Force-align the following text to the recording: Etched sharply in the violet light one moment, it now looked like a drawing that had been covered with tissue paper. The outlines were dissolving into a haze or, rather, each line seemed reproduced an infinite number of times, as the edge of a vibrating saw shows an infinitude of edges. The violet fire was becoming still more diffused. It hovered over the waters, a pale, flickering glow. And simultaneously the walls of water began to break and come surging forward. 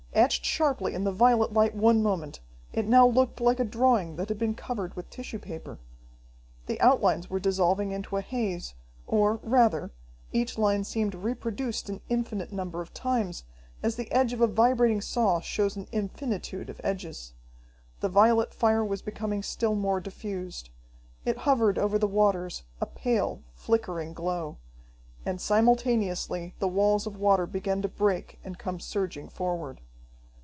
Etched 0.13 0.43
sharply 0.43 0.93
in 0.93 1.05
the 1.05 1.11
violet 1.13 1.53
light 1.53 1.73
one 1.73 2.03
moment, 2.03 2.41
it 2.73 2.85
now 2.85 3.07
looked 3.07 3.39
like 3.39 3.61
a 3.61 3.63
drawing 3.63 4.17
that 4.17 4.27
had 4.27 4.37
been 4.37 4.53
covered 4.53 4.93
with 4.93 5.09
tissue 5.09 5.39
paper. 5.39 5.79
The 6.65 6.79
outlines 6.81 7.29
were 7.29 7.39
dissolving 7.39 7.91
into 7.93 8.17
a 8.17 8.21
haze 8.21 8.75
or, 9.07 9.39
rather, 9.41 9.89
each 10.33 10.57
line 10.57 10.83
seemed 10.83 11.15
reproduced 11.15 11.87
an 11.87 12.01
infinite 12.09 12.51
number 12.51 12.81
of 12.81 12.93
times, 12.93 13.45
as 13.81 13.95
the 13.95 14.11
edge 14.11 14.33
of 14.33 14.41
a 14.41 14.47
vibrating 14.47 14.99
saw 14.99 15.39
shows 15.39 15.77
an 15.77 15.87
infinitude 15.93 16.69
of 16.69 16.81
edges. 16.83 17.33
The 18.01 18.09
violet 18.09 18.53
fire 18.53 18.83
was 18.83 19.01
becoming 19.01 19.41
still 19.41 19.75
more 19.75 20.01
diffused. 20.01 20.71
It 21.23 21.37
hovered 21.47 21.79
over 21.79 21.97
the 21.97 22.05
waters, 22.07 22.63
a 22.81 22.85
pale, 22.85 23.43
flickering 23.53 24.13
glow. 24.13 24.57
And 25.25 25.39
simultaneously 25.39 26.53
the 26.59 26.67
walls 26.67 27.07
of 27.07 27.15
water 27.15 27.45
began 27.47 27.81
to 27.83 27.87
break 27.87 28.39
and 28.43 28.59
come 28.59 28.81
surging 28.81 29.29
forward. 29.29 29.79